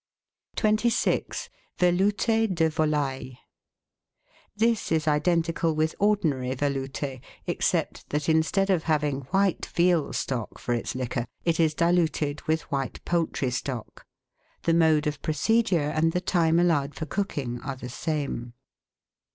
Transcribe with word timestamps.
26— 0.57 1.47
VELOUTE 1.77 2.55
DE 2.55 2.69
VOLAILLE 2.71 3.37
This 4.55 4.91
is 4.91 5.07
identical 5.07 5.75
with 5.75 5.93
ordinary 5.99 6.55
Velout^, 6.55 7.21
except 7.45 8.09
that 8.09 8.27
instead 8.27 8.71
of 8.71 8.85
having 8.89 9.21
white 9.29 9.67
veal 9.67 10.11
stock 10.11 10.57
for 10.57 10.73
its 10.73 10.95
liquor, 10.95 11.27
it 11.45 11.59
is 11.59 11.75
diluted 11.75 12.41
with 12.47 12.63
white 12.71 12.99
poultry 13.05 13.51
stock. 13.51 14.07
The 14.63 14.73
mode 14.73 15.05
of 15.05 15.21
procedure 15.21 15.91
and 15.91 16.13
the 16.13 16.19
time 16.21 16.57
allowed 16.57 16.95
for 16.95 17.05
cooking 17.05 17.61
are 17.61 17.75
the 17.75 17.87
same. 17.87 18.53